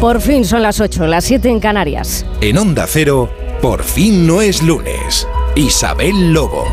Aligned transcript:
Por 0.00 0.20
fin 0.20 0.44
son 0.44 0.62
las 0.62 0.80
8, 0.80 1.08
las 1.08 1.24
7 1.24 1.48
en 1.48 1.58
Canarias. 1.58 2.24
En 2.40 2.56
Onda 2.56 2.86
Cero, 2.86 3.28
por 3.60 3.82
fin 3.82 4.28
no 4.28 4.40
es 4.40 4.62
lunes. 4.62 5.26
Isabel 5.56 6.32
Lobo. 6.32 6.64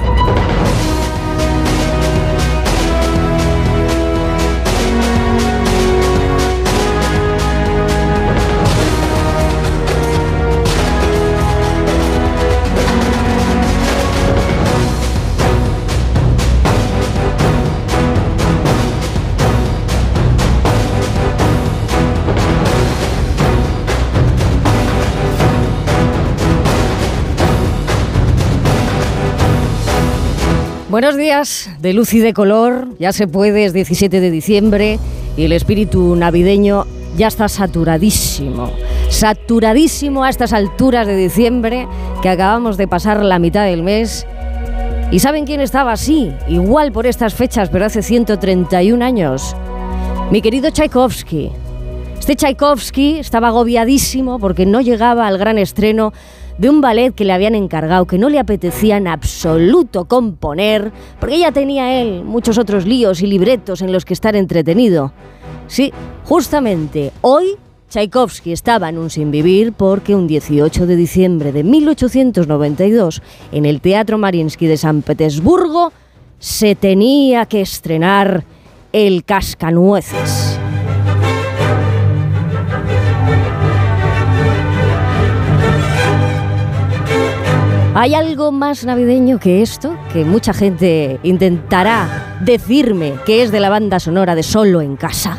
Buenos 30.88 31.18
días, 31.18 31.72
de 31.80 31.94
luz 31.94 32.14
y 32.14 32.20
de 32.20 32.32
color, 32.32 32.90
ya 33.00 33.12
se 33.12 33.28
puede, 33.28 33.66
es 33.66 33.74
17 33.74 34.20
de 34.20 34.30
diciembre 34.30 35.00
y 35.36 35.46
el 35.46 35.52
espíritu 35.52 36.16
navideño 36.16 36.86
ya 37.18 37.26
está 37.26 37.50
saturadísimo, 37.50 38.72
saturadísimo 39.10 40.24
a 40.24 40.30
estas 40.30 40.54
alturas 40.54 41.08
de 41.08 41.18
diciembre 41.18 41.88
que 42.22 42.30
acabamos 42.30 42.78
de 42.78 42.88
pasar 42.88 43.26
la 43.26 43.40
mitad 43.40 43.66
del 43.66 43.82
mes. 43.82 44.28
¿Y 45.10 45.18
saben 45.18 45.48
quién 45.48 45.60
estaba 45.60 45.92
así? 45.92 46.32
Igual 46.48 46.92
por 46.92 47.08
estas 47.08 47.34
fechas, 47.34 47.70
pero 47.72 47.86
hace 47.86 48.04
131 48.04 49.04
años. 49.04 49.56
Mi 50.30 50.40
querido 50.44 50.70
Tchaikovsky. 50.70 51.50
Este 52.20 52.36
Tchaikovsky 52.36 53.18
estaba 53.18 53.48
agobiadísimo 53.48 54.38
porque 54.38 54.68
no 54.68 54.82
llegaba 54.82 55.26
al 55.26 55.40
gran 55.40 55.58
estreno 55.58 56.14
de 56.58 56.70
un 56.70 56.82
ballet 56.82 57.14
que 57.14 57.26
le 57.26 57.34
habían 57.34 57.56
encargado, 57.56 58.06
que 58.06 58.18
no 58.18 58.30
le 58.30 58.40
apetecía 58.40 58.98
en 58.98 59.08
absoluto 59.08 60.06
componer, 60.06 60.92
porque 61.20 61.40
ya 61.40 61.52
tenía 61.52 62.02
él 62.02 62.24
muchos 62.24 62.58
otros 62.58 62.86
líos 62.86 63.22
y 63.22 63.28
libretos 63.28 63.82
en 63.82 63.92
los 63.92 64.06
que 64.06 64.14
estar 64.14 64.36
entretenido. 64.36 65.12
Sí, 65.68 65.92
justamente 66.24 67.12
hoy 67.22 67.58
Tchaikovsky 67.90 68.52
estaba 68.52 68.90
en 68.90 68.98
un 68.98 69.10
sinvivir 69.10 69.74
porque 69.74 70.16
un 70.16 70.28
18 70.28 70.86
de 70.86 70.96
diciembre 70.96 71.52
de 71.52 71.64
1892, 71.64 73.22
en 73.52 73.66
el 73.66 73.82
Teatro 73.82 74.18
Mariinsky 74.18 74.68
de 74.68 74.78
San 74.78 75.02
Petersburgo, 75.02 75.92
se 76.40 76.76
tenía 76.76 77.46
que 77.46 77.62
estrenar 77.62 78.44
El 78.92 79.24
Cascanueces. 79.24 80.55
¿Hay 88.06 88.14
algo 88.14 88.52
más 88.52 88.86
navideño 88.86 89.40
que 89.40 89.64
esto? 89.64 89.98
Que 90.14 90.24
mucha 90.26 90.54
gente 90.54 91.20
intentará 91.24 92.38
decirme 92.40 93.16
que 93.26 93.42
es 93.42 93.52
de 93.52 93.60
la 93.60 93.72
banda 93.72 94.00
sonora 94.00 94.36
de 94.36 94.44
Solo 94.44 94.82
en 94.82 94.96
Casa. 94.96 95.36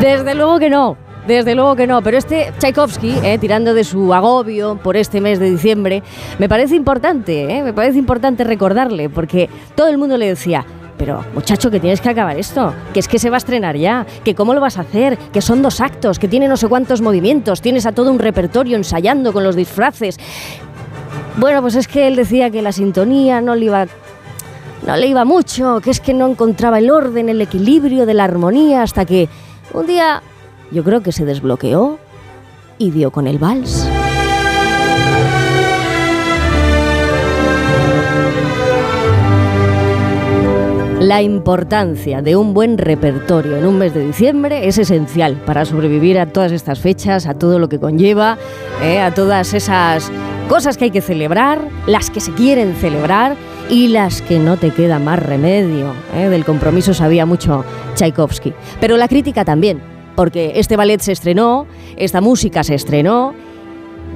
Desde 0.00 0.34
luego 0.34 0.58
que 0.58 0.70
no. 0.70 0.96
Desde 1.26 1.54
luego 1.54 1.76
que 1.76 1.86
no, 1.86 2.00
pero 2.00 2.16
este 2.16 2.50
Tchaikovsky, 2.58 3.14
eh, 3.22 3.36
tirando 3.38 3.74
de 3.74 3.84
su 3.84 4.14
agobio 4.14 4.80
por 4.82 4.96
este 4.96 5.20
mes 5.20 5.38
de 5.38 5.50
diciembre, 5.50 6.02
me 6.38 6.48
parece 6.48 6.76
importante, 6.76 7.58
eh, 7.58 7.62
me 7.62 7.74
parece 7.74 7.98
importante 7.98 8.42
recordarle, 8.42 9.10
porque 9.10 9.50
todo 9.74 9.88
el 9.88 9.98
mundo 9.98 10.16
le 10.16 10.28
decía, 10.28 10.64
pero 10.96 11.24
muchacho, 11.34 11.70
que 11.70 11.80
tienes 11.80 12.00
que 12.00 12.08
acabar 12.08 12.38
esto, 12.38 12.72
que 12.92 13.00
es 13.00 13.08
que 13.08 13.18
se 13.18 13.30
va 13.30 13.36
a 13.36 13.38
estrenar 13.38 13.76
ya, 13.76 14.06
que 14.24 14.34
cómo 14.34 14.54
lo 14.54 14.60
vas 14.60 14.78
a 14.78 14.82
hacer, 14.82 15.18
que 15.18 15.40
son 15.40 15.62
dos 15.62 15.80
actos, 15.80 16.18
que 16.18 16.28
tiene 16.28 16.48
no 16.48 16.56
sé 16.56 16.68
cuántos 16.68 17.00
movimientos, 17.00 17.60
tienes 17.60 17.86
a 17.86 17.92
todo 17.92 18.10
un 18.10 18.18
repertorio 18.18 18.76
ensayando 18.76 19.32
con 19.32 19.44
los 19.44 19.56
disfraces. 19.56 20.18
Bueno, 21.38 21.62
pues 21.62 21.74
es 21.76 21.88
que 21.88 22.06
él 22.06 22.16
decía 22.16 22.50
que 22.50 22.62
la 22.62 22.72
sintonía 22.72 23.40
no 23.40 23.54
le 23.54 23.64
iba 23.66 23.86
no 24.86 24.96
le 24.96 25.06
iba 25.06 25.24
mucho, 25.24 25.80
que 25.80 25.90
es 25.90 26.00
que 26.00 26.12
no 26.12 26.28
encontraba 26.28 26.78
el 26.78 26.90
orden, 26.90 27.28
el 27.28 27.40
equilibrio 27.40 28.04
de 28.04 28.14
la 28.14 28.24
armonía, 28.24 28.82
hasta 28.82 29.04
que 29.04 29.28
un 29.72 29.86
día 29.86 30.22
yo 30.72 30.82
creo 30.82 31.02
que 31.02 31.12
se 31.12 31.24
desbloqueó 31.24 31.98
y 32.78 32.90
dio 32.90 33.12
con 33.12 33.26
el 33.26 33.38
vals. 33.38 33.81
La 41.02 41.20
importancia 41.20 42.22
de 42.22 42.36
un 42.36 42.54
buen 42.54 42.78
repertorio 42.78 43.56
en 43.56 43.66
un 43.66 43.76
mes 43.76 43.92
de 43.92 44.06
diciembre 44.06 44.68
es 44.68 44.78
esencial 44.78 45.34
para 45.34 45.64
sobrevivir 45.64 46.16
a 46.16 46.26
todas 46.26 46.52
estas 46.52 46.78
fechas, 46.78 47.26
a 47.26 47.34
todo 47.34 47.58
lo 47.58 47.68
que 47.68 47.80
conlleva, 47.80 48.38
eh, 48.84 49.00
a 49.00 49.12
todas 49.12 49.52
esas 49.52 50.12
cosas 50.48 50.76
que 50.76 50.84
hay 50.84 50.90
que 50.92 51.00
celebrar, 51.00 51.60
las 51.88 52.08
que 52.08 52.20
se 52.20 52.30
quieren 52.34 52.76
celebrar 52.76 53.34
y 53.68 53.88
las 53.88 54.22
que 54.22 54.38
no 54.38 54.58
te 54.58 54.70
queda 54.70 55.00
más 55.00 55.18
remedio. 55.18 55.92
Eh. 56.14 56.28
Del 56.28 56.44
compromiso 56.44 56.94
sabía 56.94 57.26
mucho 57.26 57.64
Tchaikovsky. 57.96 58.52
Pero 58.80 58.96
la 58.96 59.08
crítica 59.08 59.44
también, 59.44 59.82
porque 60.14 60.52
este 60.54 60.76
ballet 60.76 61.00
se 61.00 61.10
estrenó, 61.10 61.66
esta 61.96 62.20
música 62.20 62.62
se 62.62 62.76
estrenó 62.76 63.34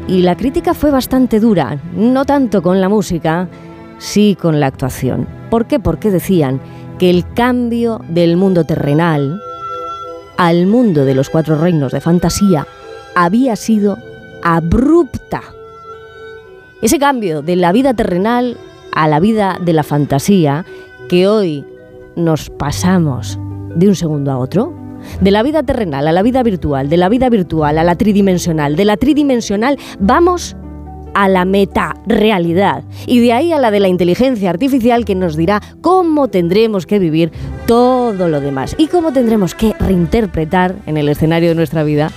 y 0.07 0.23
la 0.23 0.37
crítica 0.37 0.73
fue 0.73 0.93
bastante 0.93 1.41
dura, 1.41 1.81
no 1.97 2.25
tanto 2.25 2.63
con 2.63 2.81
la 2.81 2.89
música, 2.89 3.49
sí 3.99 4.37
con 4.41 4.61
la 4.61 4.67
actuación. 4.67 5.27
¿Por 5.51 5.67
qué? 5.67 5.81
Porque 5.81 6.11
decían 6.11 6.61
que 6.99 7.11
el 7.11 7.31
cambio 7.35 8.01
del 8.09 8.37
mundo 8.37 8.65
terrenal 8.65 9.41
al 10.37 10.67
mundo 10.67 11.05
de 11.05 11.15
los 11.15 11.31
cuatro 11.31 11.57
reinos 11.57 11.93
de 11.93 12.01
fantasía 12.01 12.67
había 13.15 13.57
sido 13.57 13.97
abrupta. 14.43 15.43
Ese 16.83 16.99
cambio 16.99 17.43
de 17.43 17.57
la 17.57 17.73
vida 17.73 17.95
terrenal 17.95 18.57
a 18.93 19.09
la 19.09 19.21
vida 19.21 19.59
de 19.61 19.73
la 19.73 19.83
fantasía 19.83 20.65
que 21.09 21.27
hoy 21.27 21.65
nos 22.17 22.51
pasamos 22.51 23.39
de 23.75 23.89
un 23.89 23.95
segundo 23.95 24.31
a 24.31 24.39
otro, 24.39 24.75
de 25.21 25.31
la 25.31 25.43
vida 25.43 25.63
terrenal 25.63 26.09
a 26.09 26.13
la 26.13 26.23
vida 26.23 26.43
virtual, 26.43 26.89
de 26.89 26.97
la 26.97 27.09
vida 27.09 27.29
virtual 27.29 27.79
a 27.79 27.85
la 27.85 27.95
tridimensional, 27.95 28.77
de 28.77 28.85
la 28.85 28.97
tridimensional 28.97 29.79
vamos 30.01 30.57
a 31.17 31.31
la 31.31 31.47
meta-realidad 31.47 32.85
y 33.07 33.21
de 33.21 33.33
ahí 33.33 33.51
a 33.51 33.59
la 33.59 33.71
de 33.71 33.81
la 33.81 33.89
inteligencia 33.89 34.51
artificial 34.51 35.07
que 35.07 35.15
nos 35.15 35.35
dirá 35.35 35.63
cómo 35.81 36.29
tendremos 36.29 36.85
que 36.85 36.99
vivir 36.99 37.33
todo 37.67 38.29
lo 38.29 38.39
demás 38.43 38.75
y 38.77 38.89
cómo 38.89 39.15
tendremos 39.15 39.55
que 39.55 39.75
reinterpretar 39.81 40.75
en 40.85 40.99
el 40.99 41.09
escenario 41.09 41.49
de 41.49 41.55
nuestra 41.55 41.85
vida 41.85 42.13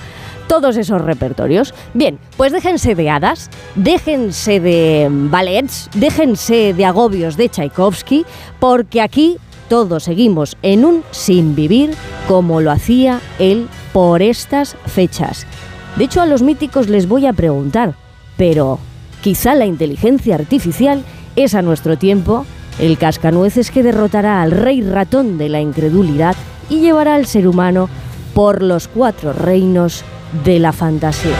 todos 0.48 0.76
esos 0.76 1.00
repertorios. 1.00 1.72
Bien, 1.94 2.18
pues 2.36 2.52
déjense 2.52 2.94
de 2.94 3.08
hadas, 3.08 3.48
déjense 3.74 4.60
de 4.60 5.08
ballets, 5.08 5.88
déjense 5.94 6.74
de 6.74 6.84
agobios 6.84 7.38
de 7.38 7.48
Tchaikovsky, 7.48 8.26
porque 8.58 9.00
aquí 9.00 9.38
todos 9.70 10.02
seguimos 10.02 10.58
en 10.60 10.84
un 10.84 11.04
sin 11.10 11.54
vivir 11.54 11.94
como 12.28 12.60
lo 12.60 12.70
hacía 12.70 13.20
él 13.38 13.66
por 13.94 14.20
estas 14.20 14.76
fechas. 14.84 15.46
De 15.96 16.04
hecho, 16.04 16.20
a 16.20 16.26
los 16.26 16.42
míticos 16.42 16.88
les 16.88 17.08
voy 17.08 17.24
a 17.24 17.32
preguntar, 17.32 17.94
pero 18.36 18.78
Quizá 19.22 19.54
la 19.54 19.66
inteligencia 19.66 20.34
artificial 20.34 21.04
es 21.36 21.54
a 21.54 21.62
nuestro 21.62 21.98
tiempo 21.98 22.46
el 22.78 22.96
cascanueces 22.96 23.70
que 23.70 23.82
derrotará 23.82 24.40
al 24.42 24.52
rey 24.52 24.80
ratón 24.80 25.36
de 25.36 25.48
la 25.48 25.60
incredulidad 25.60 26.36
y 26.70 26.80
llevará 26.80 27.14
al 27.14 27.26
ser 27.26 27.46
humano 27.46 27.88
por 28.34 28.62
los 28.62 28.88
cuatro 28.88 29.32
reinos 29.32 30.04
de 30.44 30.58
la 30.58 30.72
fantasía. 30.72 31.36